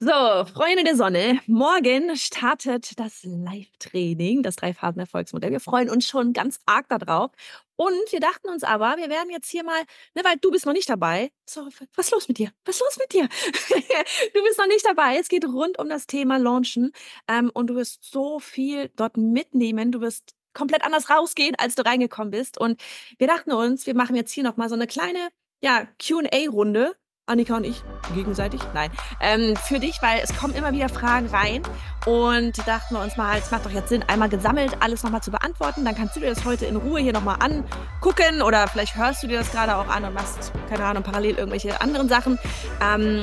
[0.00, 0.10] So,
[0.54, 5.50] Freunde der Sonne, morgen startet das Live-Training, das Drei-Phasen-Erfolgsmodell.
[5.50, 7.32] Wir freuen uns schon ganz arg darauf.
[7.74, 9.80] Und wir dachten uns aber, wir werden jetzt hier mal,
[10.14, 11.32] ne, weil du bist noch nicht dabei.
[11.50, 11.66] So,
[11.96, 12.52] was ist los mit dir?
[12.64, 13.28] Was ist los mit dir?
[14.34, 15.16] du bist noch nicht dabei.
[15.18, 16.92] Es geht rund um das Thema Launchen.
[17.26, 19.90] Ähm, und du wirst so viel dort mitnehmen.
[19.90, 22.56] Du wirst komplett anders rausgehen, als du reingekommen bist.
[22.56, 22.80] Und
[23.18, 25.30] wir dachten uns, wir machen jetzt hier nochmal so eine kleine
[25.60, 26.94] ja, QA-Runde
[27.28, 27.82] Annika und ich
[28.14, 28.90] gegenseitig, nein,
[29.20, 31.62] ähm, für dich, weil es kommen immer wieder Fragen rein
[32.06, 35.30] und dachten wir uns mal, es macht doch jetzt Sinn, einmal gesammelt alles nochmal zu
[35.30, 35.84] beantworten.
[35.84, 39.26] Dann kannst du dir das heute in Ruhe hier nochmal angucken oder vielleicht hörst du
[39.26, 42.38] dir das gerade auch an und machst, keine Ahnung, parallel irgendwelche anderen Sachen.
[42.82, 43.22] Ähm,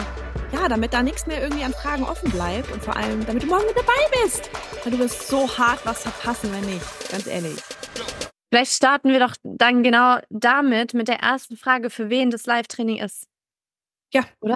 [0.51, 3.47] ja, damit da nichts mehr irgendwie an Fragen offen bleibt und vor allem, damit du
[3.47, 4.49] morgen mit dabei bist.
[4.83, 7.61] Weil du wirst so hart was verpassen, wenn nicht, ganz ehrlich.
[8.51, 12.97] Vielleicht starten wir doch dann genau damit, mit der ersten Frage, für wen das Live-Training
[12.97, 13.27] ist.
[14.13, 14.55] Ja, oder?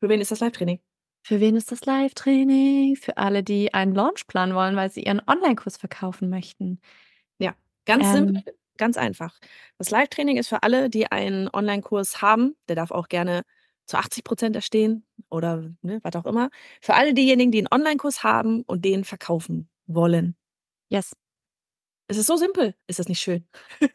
[0.00, 0.80] Für wen ist das Live-Training?
[1.22, 2.96] Für wen ist das Live-Training?
[2.96, 6.80] Für alle, die einen Launch planen wollen, weil sie ihren Online-Kurs verkaufen möchten.
[7.38, 9.38] Ja, ganz ähm, simpel, ganz einfach.
[9.78, 12.56] Das Live-Training ist für alle, die einen Online-Kurs haben.
[12.68, 13.42] Der darf auch gerne
[13.86, 16.50] zu 80 Prozent erstehen oder ne, was auch immer.
[16.80, 20.36] Für alle diejenigen, die einen Online-Kurs haben und den verkaufen wollen.
[20.90, 21.14] Yes.
[22.06, 22.74] Es ist so simpel.
[22.86, 23.46] Ist das nicht schön?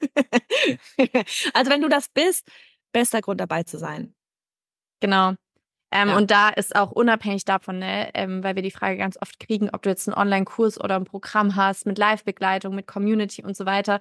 [1.54, 2.48] also, wenn du das bist,
[2.92, 4.14] bester Grund dabei zu sein.
[5.04, 5.34] Genau.
[5.92, 6.18] Ähm, ja.
[6.18, 9.70] Und da ist auch unabhängig davon, ne, ähm, weil wir die Frage ganz oft kriegen,
[9.70, 13.66] ob du jetzt einen Online-Kurs oder ein Programm hast mit Live-Begleitung, mit Community und so
[13.66, 14.00] weiter.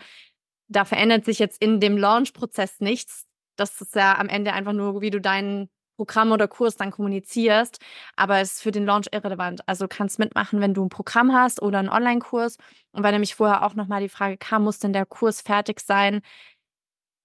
[0.69, 3.27] Da verändert sich jetzt in dem Launch-Prozess nichts.
[3.57, 7.79] Das ist ja am Ende einfach nur, wie du dein Programm oder Kurs dann kommunizierst.
[8.17, 9.61] Aber es ist für den Launch irrelevant.
[9.67, 12.57] Also du kannst mitmachen, wenn du ein Programm hast oder einen Online-Kurs.
[12.93, 16.23] Und weil nämlich vorher auch nochmal die Frage kam, muss denn der Kurs fertig sein?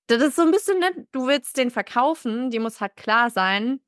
[0.07, 3.81] Das ist so ein bisschen, ne, du willst den verkaufen, die muss halt klar sein.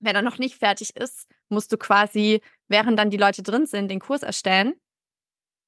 [0.00, 3.88] Wenn er noch nicht fertig ist, musst du quasi, während dann die Leute drin sind,
[3.88, 4.74] den Kurs erstellen.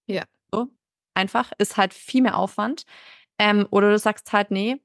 [0.06, 0.24] Ja.
[0.50, 0.68] So,
[1.14, 2.84] einfach, ist halt viel mehr Aufwand.
[3.38, 4.80] Ähm, oder du sagst halt, nee,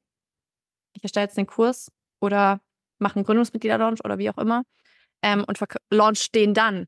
[0.94, 2.60] ich erstelle jetzt den Kurs oder
[3.00, 4.64] mache einen Gründungsmitglieder-Launch oder wie auch immer
[5.22, 6.88] ähm, und launch den dann.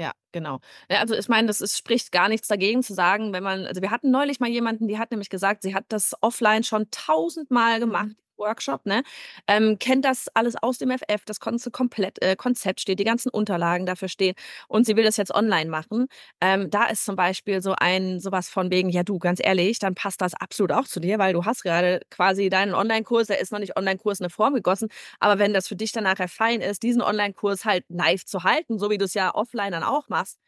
[0.00, 0.12] Ja.
[0.32, 0.60] Genau.
[0.88, 3.90] Also ich meine, das ist, spricht gar nichts dagegen zu sagen, wenn man, also wir
[3.90, 8.06] hatten neulich mal jemanden, die hat nämlich gesagt, sie hat das offline schon tausendmal gemacht,
[8.06, 8.16] mhm.
[8.40, 9.04] Workshop, ne?
[9.46, 13.30] Ähm, kennt das alles aus dem FF, das ganze komplett, äh, Konzept steht, die ganzen
[13.30, 14.34] Unterlagen dafür stehen
[14.68, 16.08] und sie will das jetzt online machen.
[16.40, 19.94] Ähm, da ist zum Beispiel so ein sowas von wegen, ja du, ganz ehrlich, dann
[19.94, 23.52] passt das absolut auch zu dir, weil du hast gerade quasi deinen Online-Kurs, der ist
[23.52, 24.88] noch nicht Online-Kurs in eine Form gegossen,
[25.20, 28.78] aber wenn das für dich dann nachher fein ist, diesen Online-Kurs halt live zu halten,
[28.78, 30.38] so wie du es ja offline dann auch machst,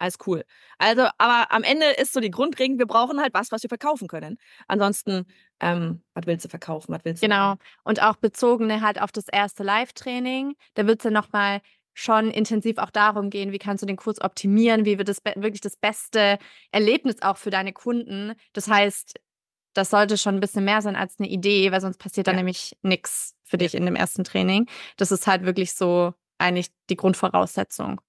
[0.00, 0.44] alles cool.
[0.78, 4.08] Also, aber am Ende ist so die Grundregel, wir brauchen halt was, was wir verkaufen
[4.08, 4.38] können.
[4.66, 5.26] Ansonsten,
[5.60, 7.28] ähm, was willst du verkaufen, was willst du?
[7.28, 7.56] Genau.
[7.84, 10.54] Und auch bezogene halt auf das erste Live-Training.
[10.74, 11.60] Da wird es ja nochmal
[11.92, 15.60] schon intensiv auch darum gehen, wie kannst du den Kurs optimieren, wie wird das wirklich
[15.60, 16.38] das beste
[16.72, 18.34] Erlebnis auch für deine Kunden.
[18.52, 19.20] Das heißt,
[19.74, 22.76] das sollte schon ein bisschen mehr sein als eine Idee, weil sonst passiert da nämlich
[22.82, 24.68] nichts für dich in dem ersten Training.
[24.96, 28.00] Das ist halt wirklich so eigentlich die Grundvoraussetzung.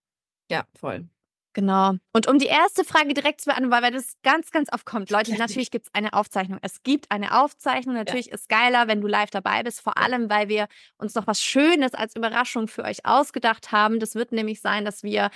[0.50, 1.08] Ja, voll.
[1.54, 1.96] Genau.
[2.14, 5.10] Und um die erste Frage direkt zu beantworten, weil das ganz, ganz oft kommt.
[5.12, 6.60] Leute, natürlich gibt es eine Aufzeichnung.
[6.62, 7.96] Es gibt eine Aufzeichnung.
[7.96, 8.36] Natürlich ja.
[8.36, 9.82] ist geiler, wenn du live dabei bist.
[9.82, 10.68] Vor allem, weil wir
[10.98, 14.00] uns noch was Schönes als Überraschung für euch ausgedacht haben.
[14.00, 15.30] Das wird nämlich sein, dass wir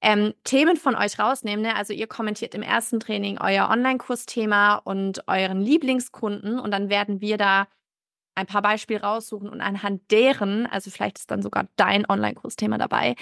[0.00, 1.64] ähm, Themen von euch rausnehmen.
[1.64, 1.76] Ne?
[1.76, 6.58] Also ihr kommentiert im ersten Training euer Online-Kursthema und euren Lieblingskunden.
[6.58, 7.68] Und dann werden wir da
[8.40, 13.14] ein paar Beispiele raussuchen und anhand deren, also vielleicht ist dann sogar dein Online-Kursthema dabei,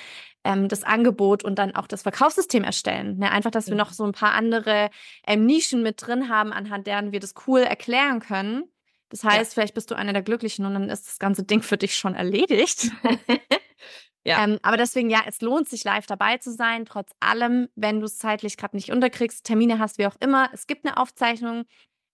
[0.44, 3.18] ähm, das Angebot und dann auch das Verkaufssystem erstellen.
[3.18, 3.30] Ne?
[3.30, 4.90] Einfach, dass wir noch so ein paar andere
[5.26, 8.64] ähm, Nischen mit drin haben, anhand deren wir das cool erklären können.
[9.10, 9.54] Das heißt, ja.
[9.54, 12.14] vielleicht bist du einer der Glücklichen und dann ist das ganze Ding für dich schon
[12.14, 12.90] erledigt.
[14.24, 14.44] ja.
[14.44, 18.06] Ähm, aber deswegen, ja, es lohnt sich live dabei zu sein, trotz allem, wenn du
[18.06, 20.50] es zeitlich gerade nicht unterkriegst, Termine hast, wie auch immer.
[20.52, 21.64] Es gibt eine Aufzeichnung,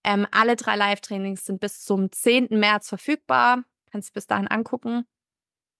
[0.05, 2.47] ähm, alle drei Live-Trainings sind bis zum 10.
[2.51, 3.63] März verfügbar.
[3.91, 5.05] Kannst du bis dahin angucken.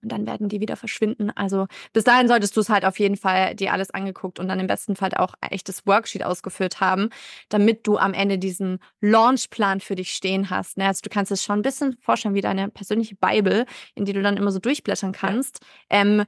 [0.01, 1.31] Und dann werden die wieder verschwinden.
[1.31, 4.59] Also bis dahin solltest du es halt auf jeden Fall dir alles angeguckt und dann
[4.59, 7.09] im besten Fall auch ein echtes Worksheet ausgeführt haben,
[7.49, 10.77] damit du am Ende diesen Launchplan für dich stehen hast.
[10.77, 10.85] Ne?
[10.85, 13.65] Also du kannst es schon ein bisschen vorstellen wie deine persönliche Bible,
[13.95, 15.61] in die du dann immer so durchblättern kannst,
[15.91, 16.01] ja.
[16.01, 16.25] ähm,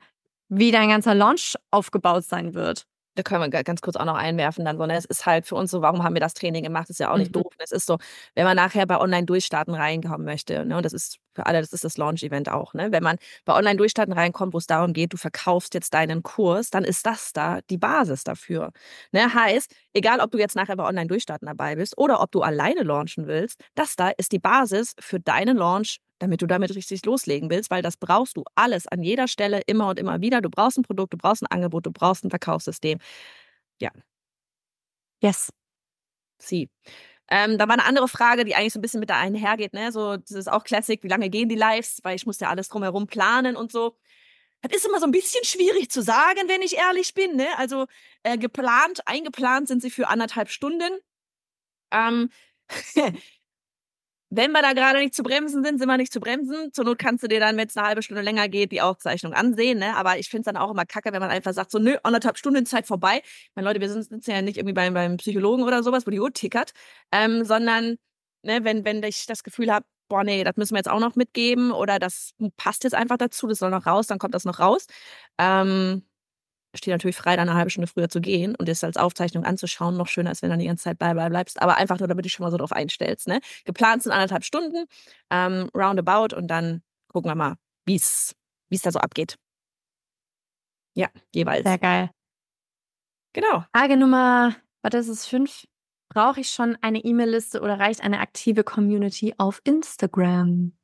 [0.50, 2.88] wie dein ganzer Launch aufgebaut sein wird
[3.18, 4.96] da können wir ganz kurz auch noch einwerfen, dann so, ne?
[4.96, 6.84] es ist halt für uns so, warum haben wir das Training gemacht?
[6.84, 7.42] Das ist ja auch nicht mhm.
[7.44, 7.54] doof.
[7.58, 7.98] Es ist so,
[8.36, 10.78] wenn man nachher bei Online-Durchstarten reinkommen möchte, ne?
[10.78, 12.74] und das ist Für alle, das ist das Launch-Event auch.
[12.74, 12.92] Ne?
[12.92, 16.84] Wenn man bei Online-Durchstarten reinkommt, wo es darum geht, du verkaufst jetzt deinen Kurs, dann
[16.84, 18.72] ist das da die Basis dafür.
[19.12, 19.32] Ne?
[19.32, 23.28] Heißt, egal ob du jetzt nachher bei Online-Durchstarten dabei bist oder ob du alleine launchen
[23.28, 27.70] willst, das da ist die Basis für deinen Launch, damit du damit richtig loslegen willst,
[27.70, 30.42] weil das brauchst du alles an jeder Stelle immer und immer wieder.
[30.42, 32.98] Du brauchst ein Produkt, du brauchst ein Angebot, du brauchst ein Verkaufssystem.
[33.80, 33.92] Ja.
[35.22, 35.52] Yes.
[36.40, 36.70] Sie.
[37.30, 39.92] Ähm, da war eine andere Frage, die eigentlich so ein bisschen mit da einhergeht, ne?
[39.92, 42.00] So, das ist auch Classic, wie lange gehen die Lives?
[42.04, 43.98] Weil ich muss ja alles drumherum planen und so.
[44.62, 47.36] Das ist immer so ein bisschen schwierig zu sagen, wenn ich ehrlich bin.
[47.36, 47.48] Ne?
[47.58, 47.86] Also
[48.24, 50.92] äh, geplant, eingeplant sind sie für anderthalb Stunden.
[51.92, 52.30] Ähm,
[54.30, 56.74] wenn wir da gerade nicht zu bremsen sind, sind wir nicht zu bremsen.
[56.74, 59.34] Zur Not kannst du dir dann, wenn es eine halbe Stunde länger geht, die Aufzeichnung
[59.34, 59.80] ansehen.
[59.80, 59.96] Ne?
[59.96, 62.38] Aber ich finde es dann auch immer kacke, wenn man einfach sagt, so, nö, anderthalb
[62.38, 63.22] Stunden Zeit vorbei.
[63.56, 66.34] Meine Leute, wir sind, ja nicht irgendwie beim, beim Psychologen oder sowas, wo die Uhr
[66.34, 66.72] tickert,
[67.12, 67.98] ähm, sondern
[68.44, 71.16] ne, wenn, wenn ich das Gefühl habe, boah, nee, das müssen wir jetzt auch noch
[71.16, 74.60] mitgeben oder das passt jetzt einfach dazu, das soll noch raus, dann kommt das noch
[74.60, 74.88] raus.
[75.38, 76.04] Ähm,
[76.78, 79.98] steht natürlich frei, dann eine halbe Stunde früher zu gehen und das als Aufzeichnung anzuschauen.
[79.98, 81.62] Noch schöner, als wenn du die ganze Zeit bei, bei bleibst.
[81.62, 83.28] Aber einfach nur, damit du dich schon mal so drauf einstellst.
[83.28, 83.40] Ne?
[83.66, 84.86] Geplant sind anderthalb Stunden,
[85.30, 88.36] ähm, roundabout und dann gucken wir mal, wie es
[88.82, 89.38] da so abgeht.
[90.94, 91.64] Ja, jeweils.
[91.64, 92.10] Sehr geil.
[93.34, 93.66] Genau.
[93.72, 95.68] Frage Nummer, was ist es, fünf?
[96.10, 100.76] Brauche ich schon eine E-Mail-Liste oder reicht eine aktive Community auf Instagram?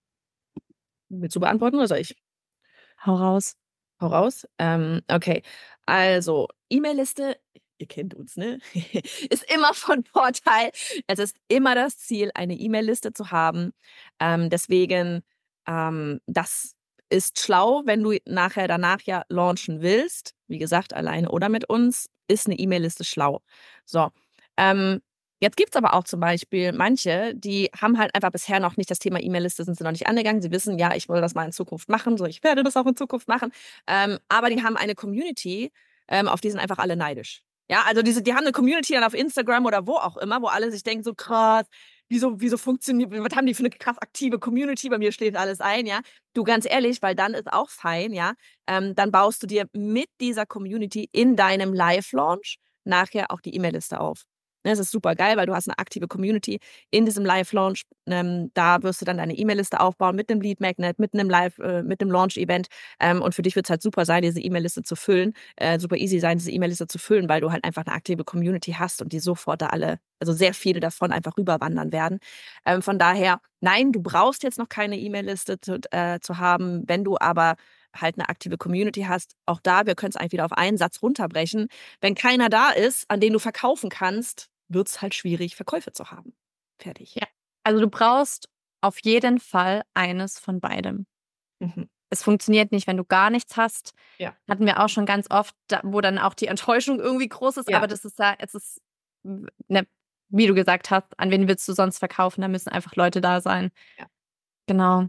[1.09, 2.15] Willst du beantworten oder soll ich?
[3.05, 3.55] Hau raus.
[4.07, 4.47] Raus.
[4.59, 5.43] Ähm, okay.
[5.85, 7.37] Also, E-Mail-Liste,
[7.77, 8.59] ihr kennt uns, ne?
[9.29, 10.71] ist immer von Vorteil.
[11.07, 13.73] Es ist immer das Ziel, eine E-Mail-Liste zu haben.
[14.19, 15.23] Ähm, deswegen,
[15.67, 16.75] ähm, das
[17.09, 20.33] ist schlau, wenn du nachher danach ja launchen willst.
[20.47, 23.41] Wie gesagt, alleine oder mit uns, ist eine E-Mail-Liste schlau.
[23.85, 24.09] So.
[24.57, 25.01] Ähm,
[25.43, 28.89] Jetzt gibt es aber auch zum Beispiel manche, die haben halt einfach bisher noch nicht
[28.89, 30.41] das Thema E-Mail-Liste, sind sie noch nicht angegangen.
[30.41, 32.85] Sie wissen, ja, ich will das mal in Zukunft machen, so ich werde das auch
[32.85, 33.51] in Zukunft machen.
[33.85, 35.73] Ähm, aber die haben eine Community,
[36.07, 37.41] ähm, auf die sind einfach alle neidisch.
[37.69, 40.47] Ja, also diese, die haben eine Community dann auf Instagram oder wo auch immer, wo
[40.47, 41.65] alle sich denken, so krass,
[42.07, 44.87] wieso, wieso funktioniert, was haben die für eine krass aktive Community?
[44.87, 45.99] Bei mir steht alles ein, ja.
[46.33, 48.31] Du ganz ehrlich, weil dann ist auch fein, ja.
[48.65, 53.99] Ähm, dann baust du dir mit dieser Community in deinem Live-Launch nachher auch die E-Mail-Liste
[53.99, 54.23] auf.
[54.65, 57.83] Ne, es ist super geil, weil du hast eine aktive Community in diesem Live-Launch.
[58.07, 61.83] Ähm, da wirst du dann deine E-Mail-Liste aufbauen mit einem Lead-Magnet, mit einem Live, äh,
[61.83, 62.67] mit einem Launch-Event.
[62.99, 65.97] Ähm, und für dich wird es halt super sein, diese E-Mail-Liste zu füllen, äh, super
[65.97, 69.11] easy sein, diese E-Mail-Liste zu füllen, weil du halt einfach eine aktive Community hast und
[69.13, 72.19] die sofort da alle, also sehr viele davon einfach rüberwandern werden.
[72.65, 76.83] Ähm, von daher, nein, du brauchst jetzt noch keine E-Mail-Liste zu, äh, zu haben.
[76.87, 77.55] Wenn du aber
[77.95, 81.01] halt eine aktive Community hast, auch da, wir können es eigentlich wieder auf einen Satz
[81.01, 81.67] runterbrechen.
[82.01, 86.11] Wenn keiner da ist, an den du verkaufen kannst, wird es halt schwierig, Verkäufe zu
[86.11, 86.35] haben.
[86.79, 87.15] Fertig.
[87.15, 87.27] Ja.
[87.63, 88.49] Also du brauchst
[88.81, 91.05] auf jeden Fall eines von beidem.
[91.59, 91.89] Mhm.
[92.09, 93.93] Es funktioniert nicht, wenn du gar nichts hast.
[94.19, 94.35] Ja.
[94.47, 97.69] Hatten wir auch schon ganz oft, wo dann auch die Enttäuschung irgendwie groß ist.
[97.69, 97.77] Ja.
[97.77, 98.81] Aber das ist ja, es ist,
[99.23, 99.87] ne,
[100.29, 102.41] wie du gesagt hast, an wen willst du sonst verkaufen?
[102.41, 103.71] Da müssen einfach Leute da sein.
[103.97, 104.05] Ja.
[104.67, 105.07] Genau.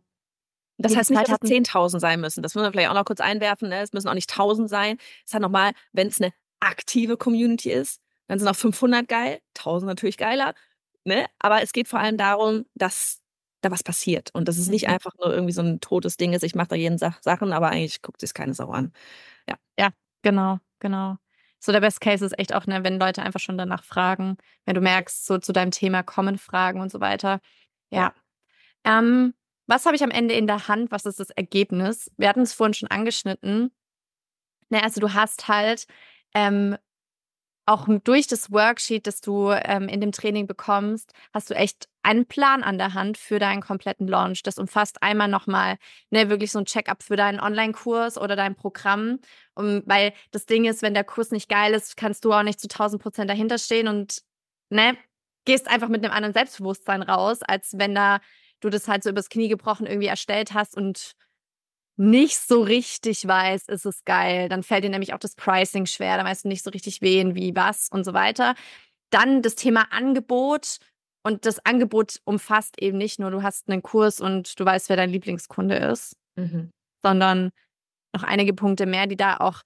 [0.79, 2.43] Das die heißt nicht, dass es 10.000 sein müssen.
[2.43, 3.69] Das müssen wir vielleicht auch noch kurz einwerfen.
[3.69, 3.81] Ne?
[3.81, 4.99] Es müssen auch nicht 1.000 sein.
[5.27, 9.89] Es hat nochmal, wenn es eine aktive Community ist, dann sind auch 500 geil, 1000
[9.89, 10.55] natürlich geiler.
[11.05, 11.27] Ne?
[11.39, 13.21] Aber es geht vor allem darum, dass
[13.61, 14.95] da was passiert und dass es nicht mhm.
[14.95, 16.45] einfach nur irgendwie so ein totes Ding ist.
[16.45, 18.93] Ich mache da jeden Sa Sachen, aber eigentlich guckt sich keine Sau an.
[19.49, 19.57] Ja.
[19.79, 19.91] Ja,
[20.23, 21.17] genau, genau.
[21.61, 24.37] So der Best Case ist echt auch, ne, wenn Leute einfach schon danach fragen,
[24.67, 27.41] wenn du merkst, so zu deinem Thema kommen Fragen und so weiter.
[27.91, 28.13] Ja.
[28.85, 29.33] Ähm,
[29.67, 30.91] was habe ich am Ende in der Hand?
[30.91, 32.11] Was ist das Ergebnis?
[32.19, 33.73] Wir hatten es vorhin schon angeschnitten.
[34.69, 35.87] Ne, also du hast halt
[36.35, 36.77] ähm,
[37.67, 42.27] auch durch das Worksheet, das du ähm, in dem Training bekommst, hast du echt einen
[42.27, 44.43] Plan an der Hand für deinen kompletten Launch.
[44.43, 45.79] Das umfasst einmal nochmal
[46.11, 49.19] ne, wirklich so ein Check-up für deinen Online-Kurs oder dein Programm.
[49.55, 52.61] Um, weil das Ding ist, wenn der Kurs nicht geil ist, kannst du auch nicht
[52.61, 54.23] zu 1000 Prozent dahinter stehen und
[54.69, 54.97] ne,
[55.47, 58.21] gehst einfach mit einem anderen Selbstbewusstsein raus, als wenn da
[58.61, 61.15] du das halt so übers Knie gebrochen irgendwie erstellt hast und
[61.97, 64.49] nicht so richtig weiß, ist es geil.
[64.49, 67.35] Dann fällt dir nämlich auch das Pricing schwer, dann weißt du nicht so richtig wen,
[67.35, 68.55] wie, was und so weiter.
[69.11, 70.79] Dann das Thema Angebot.
[71.27, 74.97] Und das Angebot umfasst eben nicht nur, du hast einen Kurs und du weißt, wer
[74.97, 76.71] dein Lieblingskunde ist, mhm.
[77.03, 77.51] sondern
[78.15, 79.63] noch einige Punkte mehr, die da auch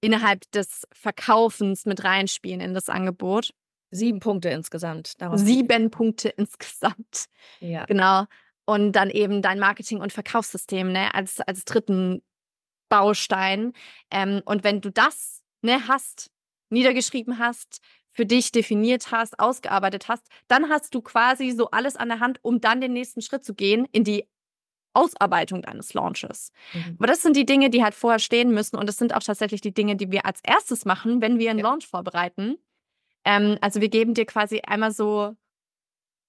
[0.00, 3.52] innerhalb des Verkaufens mit reinspielen in das Angebot.
[3.90, 5.20] Sieben Punkte insgesamt.
[5.20, 7.26] Daraus Sieben Punkte insgesamt.
[7.58, 7.84] Ja.
[7.86, 8.26] Genau
[8.66, 12.22] und dann eben dein Marketing- und Verkaufssystem ne, als, als dritten
[12.88, 13.72] Baustein.
[14.10, 16.30] Ähm, und wenn du das ne, hast,
[16.70, 17.80] niedergeschrieben hast,
[18.12, 22.38] für dich definiert hast, ausgearbeitet hast, dann hast du quasi so alles an der Hand,
[22.42, 24.26] um dann den nächsten Schritt zu gehen in die
[24.94, 26.50] Ausarbeitung deines Launches.
[26.72, 26.96] Mhm.
[26.98, 29.60] Aber das sind die Dinge, die halt vorher stehen müssen und das sind auch tatsächlich
[29.60, 31.66] die Dinge, die wir als erstes machen, wenn wir einen Ja.
[31.66, 32.56] Launch vorbereiten.
[33.24, 35.36] Ähm, also wir geben dir quasi einmal so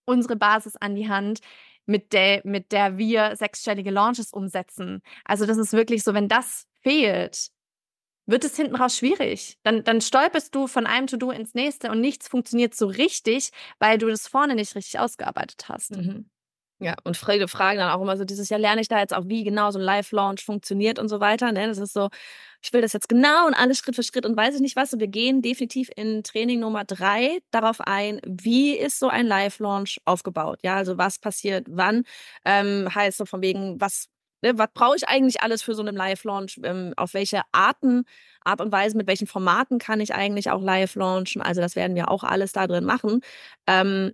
[0.06, 1.39] unsere Basis an die Hand,
[1.88, 5.01] mit der, mit der wir sechsstellige Launches umsetzen.
[5.25, 7.50] Also das ist wirklich so, wenn das fehlt,
[8.27, 9.58] wird es hinten raus schwierig.
[9.63, 13.98] Dann, dann stolperst du von einem To-Do ins nächste und nichts funktioniert so richtig, weil
[13.98, 15.96] du das vorne nicht richtig ausgearbeitet hast.
[15.96, 16.29] Mhm.
[16.79, 19.24] Ja, und viele fragen dann auch immer so dieses Jahr, lerne ich da jetzt auch,
[19.25, 21.51] wie genau so ein Live-Launch funktioniert und so weiter.
[21.51, 21.65] Ne?
[21.67, 22.10] Das ist so,
[22.62, 24.93] ich will das jetzt genau und alles Schritt für Schritt und weiß ich nicht was.
[24.93, 30.01] Und wir gehen definitiv in Training Nummer drei darauf ein, wie ist so ein Live-Launch
[30.05, 30.60] aufgebaut.
[30.63, 32.03] Ja, also was passiert wann,
[32.46, 34.07] ähm, heißt so von wegen, was,
[34.43, 38.03] ne, was brauche ich eigentlich alles für so einen Live-Launch, ähm, auf welche Arten,
[38.43, 41.41] Art und Weise, mit welchen Formaten kann ich eigentlich auch live launchen.
[41.41, 43.22] Also das werden wir auch alles da drin machen.
[43.65, 44.12] Ähm,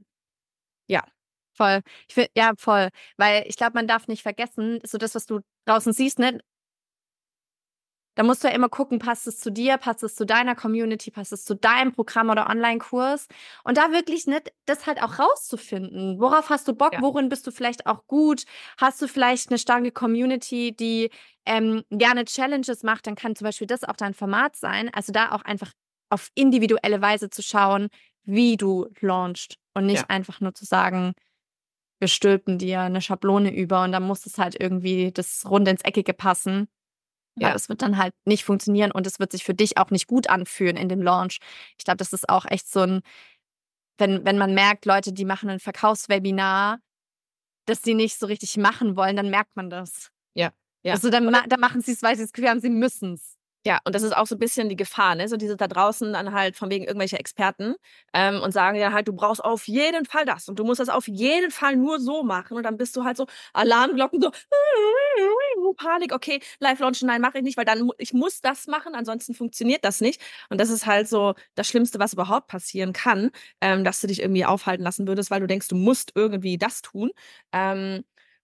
[1.55, 1.81] Voll.
[2.07, 2.89] Ich find, ja, voll.
[3.17, 6.39] Weil ich glaube, man darf nicht vergessen, so das, was du draußen siehst, ne?
[8.15, 11.09] Da musst du ja immer gucken, passt es zu dir, passt es zu deiner Community,
[11.09, 13.27] passt es zu deinem Programm oder Online-Kurs.
[13.63, 16.19] Und da wirklich nicht, das halt auch rauszufinden.
[16.19, 16.93] Worauf hast du Bock?
[16.93, 17.01] Ja.
[17.01, 18.43] Worin bist du vielleicht auch gut?
[18.77, 21.09] Hast du vielleicht eine starke Community, die
[21.47, 23.07] ähm, gerne Challenges macht?
[23.07, 24.91] Dann kann zum Beispiel das auch dein Format sein.
[24.93, 25.71] Also da auch einfach
[26.09, 27.87] auf individuelle Weise zu schauen,
[28.25, 30.09] wie du launchst und nicht Ja.
[30.09, 31.13] einfach nur zu sagen,
[32.03, 35.83] wir stülpen dir eine Schablone über und dann muss es halt irgendwie das Runde ins
[35.83, 36.67] Eckige passen.
[37.39, 40.05] Ja, das wird dann halt nicht funktionieren und es wird sich für dich auch nicht
[40.05, 41.39] gut anfühlen in dem Launch.
[41.77, 43.01] Ich glaube, das ist auch echt so ein,
[43.97, 46.79] wenn, wenn man merkt, Leute, die machen ein Verkaufswebinar,
[47.67, 50.11] das sie nicht so richtig machen wollen, dann merkt man das.
[50.33, 50.51] Ja,
[50.83, 50.91] ja.
[50.91, 53.37] Also dann, ma dann machen sie es, weil sie Gefühl haben, sie müssen es.
[53.65, 55.27] Ja, und das ist auch so ein bisschen die Gefahr, ne?
[55.29, 57.75] So diese da draußen dann halt von wegen irgendwelche Experten
[58.13, 60.89] ähm, und sagen ja halt, du brauchst auf jeden Fall das und du musst das
[60.89, 62.57] auf jeden Fall nur so machen.
[62.57, 64.31] Und dann bist du halt so Alarmglocken so
[65.77, 69.33] Panik, okay, live launchen, nein, mache ich nicht, weil dann ich muss das machen, ansonsten
[69.33, 70.21] funktioniert das nicht.
[70.49, 74.21] Und das ist halt so das Schlimmste, was überhaupt passieren kann, ähm, dass du dich
[74.21, 77.11] irgendwie aufhalten lassen würdest, weil du denkst, du musst irgendwie das tun
[77.53, 78.03] ähm,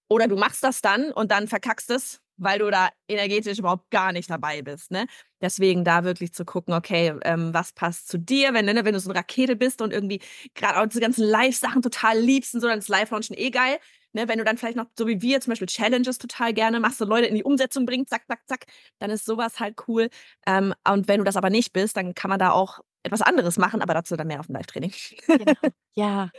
[0.10, 4.12] oder du machst das dann und dann verkackst es, weil du da energetisch überhaupt gar
[4.12, 4.92] nicht dabei bist.
[4.92, 5.06] Ne?
[5.42, 9.00] Deswegen da wirklich zu gucken, okay, ähm, was passt zu dir, wenn, ne, wenn du
[9.00, 10.22] so eine Rakete bist und irgendwie
[10.56, 13.80] gerade auch diese ganzen Live-Sachen total liebst und so, dann ist Live-Launchen eh geil.
[14.12, 16.98] Ne, wenn du dann vielleicht noch, so wie wir, zum Beispiel Challenges total gerne machst,
[16.98, 18.66] so Leute in die Umsetzung bringst, zack, zack, zack,
[18.98, 20.10] dann ist sowas halt cool.
[20.48, 23.58] Ähm, und wenn du das aber nicht bist, dann kann man da auch etwas anderes
[23.58, 24.94] machen, aber dazu dann mehr auf dem Live-Training.
[25.28, 25.54] Genau.
[25.94, 26.32] ja.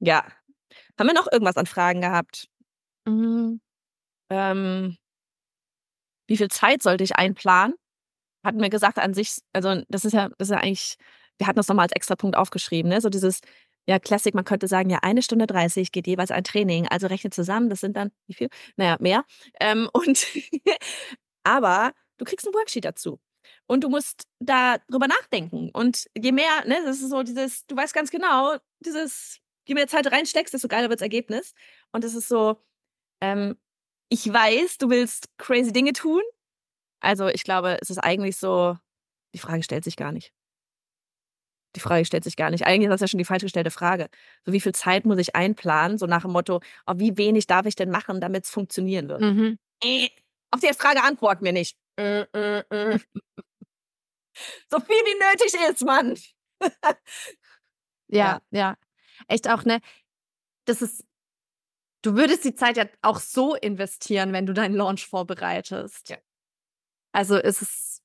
[0.00, 0.24] Ja.
[0.98, 2.48] Haben wir noch irgendwas an Fragen gehabt?
[3.06, 3.60] Mhm.
[4.30, 4.96] Ähm,
[6.28, 7.74] wie viel Zeit sollte ich einplanen?
[8.44, 10.96] Hatten wir gesagt an sich, also das ist ja, das ist ja eigentlich,
[11.38, 13.00] wir hatten das nochmal als extra Punkt aufgeschrieben, ne?
[13.00, 13.40] So dieses,
[13.86, 16.86] ja, Classic, man könnte sagen, ja, eine Stunde 30 geht jeweils ein Training.
[16.88, 18.48] Also rechne zusammen, das sind dann, wie viel?
[18.76, 19.24] Naja, mehr.
[19.60, 20.26] Ähm, und
[21.44, 23.20] aber du kriegst ein Worksheet dazu.
[23.66, 25.70] Und du musst da drüber nachdenken.
[25.72, 29.88] Und je mehr, ne, das ist so dieses, du weißt ganz genau, dieses, je mehr
[29.88, 31.54] Zeit reinsteckst, desto geiler wird das Ergebnis.
[31.92, 32.62] Und es ist so,
[33.20, 33.56] ähm,
[34.10, 36.22] ich weiß, du willst crazy Dinge tun.
[37.00, 38.76] Also ich glaube, es ist eigentlich so,
[39.34, 40.32] die Frage stellt sich gar nicht.
[41.76, 42.66] Die Frage stellt sich gar nicht.
[42.66, 44.08] Eigentlich ist das ja schon die falsch gestellte Frage.
[44.44, 45.98] So wie viel Zeit muss ich einplanen?
[45.98, 49.20] So nach dem Motto, oh, wie wenig darf ich denn machen, damit es funktionieren wird?
[49.20, 49.58] Mhm.
[49.82, 50.08] Äh,
[50.50, 51.76] auf die Frage antworten wir nicht.
[51.96, 52.98] Äh, äh,
[54.68, 56.18] so viel wie nötig ist, Mann.
[58.12, 58.76] Ja, ja.
[59.28, 59.80] Echt auch, ne?
[60.64, 61.04] Das ist,
[62.02, 66.10] du würdest die Zeit ja auch so investieren, wenn du deinen Launch vorbereitest.
[66.10, 66.16] Ja.
[67.12, 68.02] Also ist es,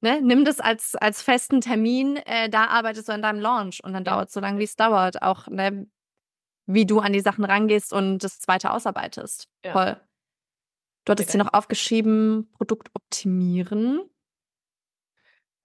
[0.00, 3.92] ne, nimm das als, als festen Termin, äh, da arbeitest du an deinem Launch und
[3.92, 4.12] dann Ja.
[4.12, 5.22] dauert es so lange, wie es dauert.
[5.22, 5.86] Auch, ne,
[6.66, 9.48] wie du an die Sachen rangehst und das weiter ausarbeitest.
[9.64, 9.72] Ja.
[9.72, 10.00] Voll.
[11.04, 14.02] Du hattest hier noch aufgeschrieben, Produkt optimieren.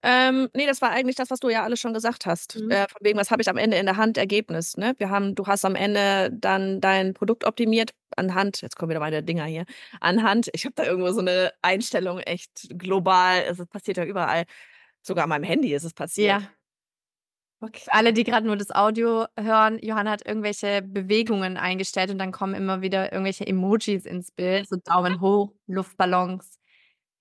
[0.06, 2.60] Ähm, nee, das war eigentlich das, was du ja alles schon gesagt hast.
[2.60, 2.70] Mhm.
[2.70, 4.18] Äh, von wegen, was habe ich am Ende in der Hand?
[4.18, 4.76] Ergebnis.
[4.76, 4.94] Ne?
[4.98, 9.22] Wir haben, du hast am Ende dann dein Produkt optimiert anhand, jetzt kommen wieder meine
[9.22, 9.64] Dinger hier,
[10.00, 14.44] anhand, ich habe da irgendwo so eine Einstellung echt global, es passiert ja überall.
[15.02, 16.42] Sogar an meinem Handy ist es passiert.
[16.42, 16.48] Ja.
[17.60, 17.84] Okay.
[17.88, 22.54] Alle, die gerade nur das Audio hören, Johanna hat irgendwelche Bewegungen eingestellt und dann kommen
[22.54, 26.58] immer wieder irgendwelche Emojis ins Bild, so Daumen hoch, Luftballons.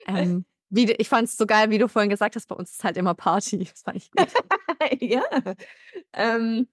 [0.05, 0.43] Ähm,
[0.75, 2.97] wie, ich fand es so geil, wie du vorhin gesagt hast, bei uns ist halt
[2.97, 3.57] immer Party.
[3.69, 4.27] Das fand ich gut.
[5.01, 5.23] ja.
[6.13, 6.67] Ähm,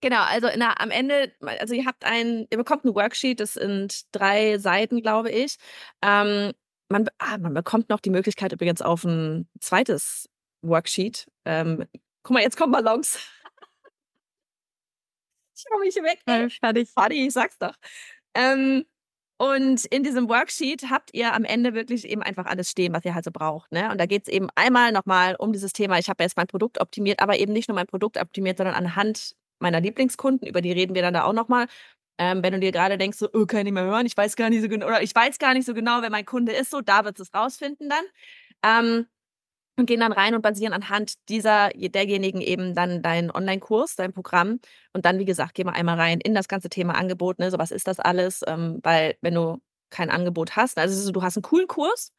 [0.00, 4.06] genau, also der, am Ende, also ihr habt ein, ihr bekommt ein Worksheet, das sind
[4.12, 5.56] drei Seiten, glaube ich.
[6.02, 6.52] Ähm,
[6.88, 10.30] man, ah, man bekommt noch die Möglichkeit übrigens auf ein zweites
[10.62, 11.30] Worksheet.
[11.44, 11.86] Ähm,
[12.22, 13.18] guck mal, jetzt kommen Ballons.
[15.54, 16.22] ich hau mich weg.
[16.24, 16.94] Äh, Fertig.
[16.94, 17.74] Party, ich sag's doch.
[18.32, 18.86] Ähm,
[19.38, 23.14] Und in diesem Worksheet habt ihr am Ende wirklich eben einfach alles stehen, was ihr
[23.14, 23.70] halt so braucht.
[23.70, 23.88] Ne?
[23.90, 26.80] Und da geht es eben einmal nochmal um dieses Thema, ich habe jetzt mein Produkt
[26.80, 30.96] optimiert, aber eben nicht nur mein Produkt optimiert, sondern anhand meiner Lieblingskunden, über die reden
[30.96, 31.66] wir dann da auch nochmal.
[32.18, 34.34] Ähm, wenn du dir gerade denkst, so, oh, kann ich nicht mehr hören, ich weiß
[34.34, 36.70] gar nicht so genau, oder ich weiß gar nicht so genau, wer mein Kunde ist,
[36.70, 38.04] so, da wird es rausfinden dann.
[38.64, 39.06] Ähm,
[39.78, 44.60] und gehen dann rein und basieren anhand dieser, derjenigen eben dann deinen Online-Kurs, dein Programm.
[44.92, 47.38] Und dann, wie gesagt, gehen wir einmal rein in das ganze Thema Angebot.
[47.38, 47.50] Ne?
[47.50, 48.42] So, was ist das alles?
[48.46, 49.58] Ähm, weil, wenn du
[49.90, 52.12] kein Angebot hast, also du hast einen coolen Kurs,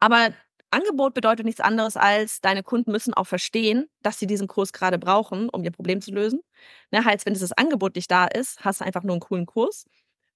[0.00, 0.30] aber
[0.70, 4.98] Angebot bedeutet nichts anderes als, deine Kunden müssen auch verstehen, dass sie diesen Kurs gerade
[4.98, 6.40] brauchen, um ihr Problem zu lösen.
[6.90, 9.84] Ne, heißt, wenn dieses Angebot nicht da ist, hast du einfach nur einen coolen Kurs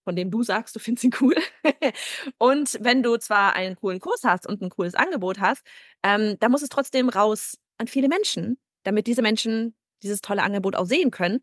[0.07, 1.35] von dem du sagst, du findest ihn cool.
[2.39, 5.67] und wenn du zwar einen coolen Kurs hast und ein cooles Angebot hast,
[6.05, 10.77] ähm, dann muss es trotzdem raus an viele Menschen, damit diese Menschen dieses tolle Angebot
[10.77, 11.43] auch sehen können.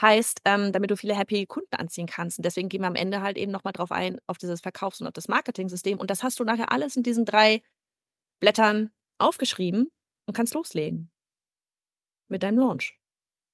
[0.00, 2.40] Heißt, ähm, damit du viele happy Kunden anziehen kannst.
[2.40, 5.06] Und deswegen gehen wir am Ende halt eben nochmal drauf ein, auf dieses Verkaufs- und
[5.06, 6.00] auf das Marketing-System.
[6.00, 7.62] Und das hast du nachher alles in diesen drei
[8.40, 9.92] Blättern aufgeschrieben
[10.26, 11.12] und kannst loslegen.
[12.26, 12.98] Mit deinem Launch.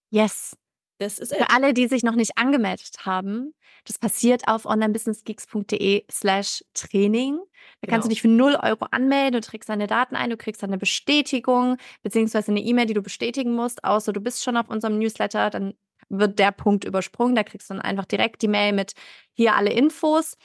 [0.09, 0.57] Yes.
[0.99, 6.65] Das ist Für alle, die sich noch nicht angemeldet haben, das passiert auf onlinebusinessgeeks.de slash
[6.75, 7.37] Training.
[7.37, 7.93] Da genau.
[7.93, 8.09] kannst du genau.
[8.09, 12.51] dich für 0 Euro anmelden, du trägst deine Daten ein, du kriegst eine Bestätigung, beziehungsweise
[12.51, 15.75] eine E-Mail, die du bestätigen musst, außer du bist schon auf unserem Newsletter, dann
[16.09, 17.35] wird der Punkt übersprungen.
[17.35, 18.93] Da kriegst du dann einfach direkt die Mail mit
[19.33, 20.37] hier alle Infos.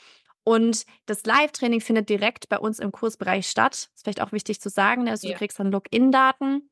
[0.44, 3.72] Und das Live-Training findet direkt bei uns im Kursbereich statt.
[3.72, 5.04] Das ist vielleicht auch wichtig zu sagen.
[5.04, 5.10] Ne?
[5.10, 5.32] Also ja.
[5.32, 6.68] du kriegst dann Login-Daten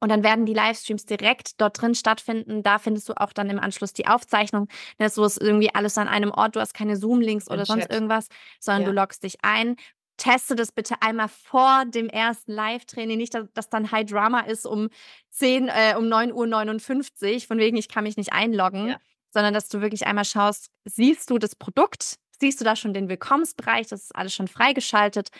[0.00, 2.62] und dann werden die Livestreams direkt dort drin stattfinden.
[2.62, 4.68] Da findest du auch dann im Anschluss die Aufzeichnung.
[4.98, 6.56] Das ne, ist irgendwie alles an einem Ort.
[6.56, 8.28] Du hast keine Zoom-Links oder sonst irgendwas,
[8.60, 8.88] sondern ja.
[8.88, 9.76] du loggst dich ein.
[10.16, 13.18] Teste das bitte einmal vor dem ersten Live-Training.
[13.18, 14.88] Nicht, dass das dann High Drama ist um
[15.30, 18.96] 10, äh, um 9.59 Uhr, von wegen, ich kann mich nicht einloggen, ja.
[19.30, 22.18] sondern dass du wirklich einmal schaust, siehst du das Produkt?
[22.40, 25.30] Siehst du da schon den Willkommensbereich, das ist alles schon freigeschaltet.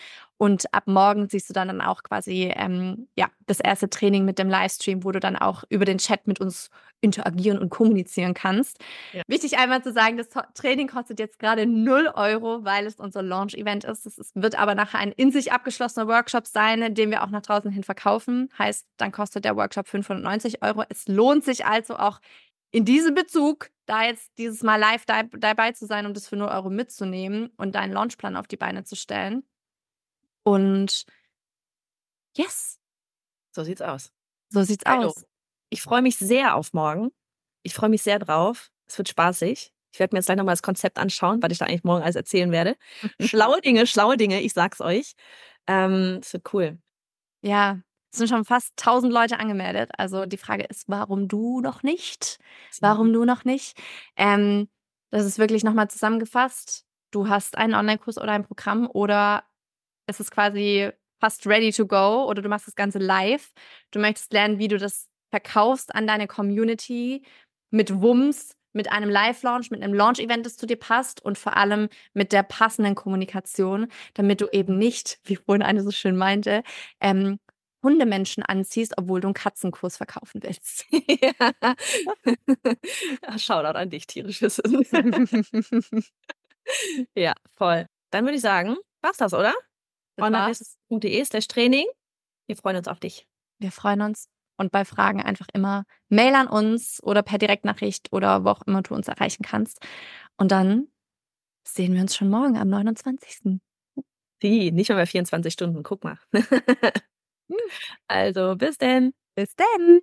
[0.40, 4.38] Und ab morgen siehst du dann, dann auch quasi ähm, ja, das erste Training mit
[4.38, 8.78] dem Livestream, wo du dann auch über den Chat mit uns interagieren und kommunizieren kannst.
[9.12, 9.22] Ja.
[9.26, 13.84] Wichtig einmal zu sagen, das Training kostet jetzt gerade 0 Euro, weil es unser Launch-Event
[13.84, 14.06] ist.
[14.06, 17.70] Es wird aber nachher ein in sich abgeschlossener Workshop sein, den wir auch nach draußen
[17.70, 18.48] hin verkaufen.
[18.58, 20.84] Heißt, dann kostet der Workshop 590 Euro.
[20.88, 22.20] Es lohnt sich also auch
[22.70, 26.48] in diesem Bezug, da jetzt dieses Mal live dabei zu sein, um das für 0
[26.48, 29.44] Euro mitzunehmen und deinen Launchplan auf die Beine zu stellen.
[30.42, 31.06] Und
[32.36, 32.78] yes.
[33.52, 34.12] So sieht's aus.
[34.50, 35.26] So sieht's also, aus.
[35.70, 37.10] Ich freue mich sehr auf morgen.
[37.62, 38.70] Ich freue mich sehr drauf.
[38.86, 39.72] Es wird spaßig.
[39.92, 42.16] Ich werde mir jetzt gleich nochmal das Konzept anschauen, was ich da eigentlich morgen alles
[42.16, 42.76] erzählen werde.
[43.20, 45.14] schlaue Dinge, schlaue Dinge, ich sag's euch.
[45.66, 46.78] Ähm, es wird cool.
[47.42, 47.80] Ja,
[48.18, 49.90] sind schon fast 1000 Leute angemeldet.
[49.96, 52.38] Also die Frage ist, warum du noch nicht?
[52.80, 53.76] Warum du noch nicht?
[54.16, 54.68] Ähm,
[55.10, 56.84] das ist wirklich nochmal zusammengefasst.
[57.10, 59.44] Du hast einen Online-Kurs oder ein Programm oder
[60.06, 63.52] es ist quasi fast ready to go oder du machst das Ganze live.
[63.90, 67.22] Du möchtest lernen, wie du das verkaufst an deine Community
[67.70, 71.88] mit Wumms, mit einem Live-Launch, mit einem Launch-Event, das zu dir passt und vor allem
[72.14, 76.62] mit der passenden Kommunikation, damit du eben nicht, wie vorhin eine so schön meinte,
[77.00, 77.38] ähm,
[77.82, 80.86] Hundemenschen anziehst, obwohl du einen Katzenkurs verkaufen willst.
[80.92, 81.32] ja.
[83.38, 84.60] Shoutout an dich, tierisches.
[87.14, 87.86] ja, voll.
[88.10, 89.54] Dann würde ich sagen, war's das, oder?
[90.20, 91.86] online.de slash Training.
[92.46, 93.26] Wir freuen uns auf dich.
[93.60, 94.28] Wir freuen uns.
[94.56, 98.82] Und bei Fragen einfach immer Mail an uns oder per Direktnachricht oder wo auch immer
[98.82, 99.78] du uns erreichen kannst.
[100.36, 100.88] Und dann
[101.64, 103.60] sehen wir uns schon morgen am 29.
[104.42, 105.82] Die, nicht mehr 24 Stunden.
[105.84, 106.18] Guck mal.
[108.08, 109.12] Also, bis denn.
[109.34, 110.00] Bis denn.